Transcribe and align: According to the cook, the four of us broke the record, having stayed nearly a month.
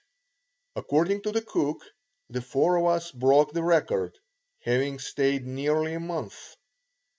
According 0.75 1.21
to 1.21 1.31
the 1.31 1.43
cook, 1.43 1.83
the 2.31 2.41
four 2.41 2.75
of 2.77 2.85
us 2.87 3.11
broke 3.11 3.53
the 3.53 3.61
record, 3.61 4.17
having 4.61 4.97
stayed 4.97 5.45
nearly 5.45 5.93
a 5.93 5.99
month. 5.99 6.55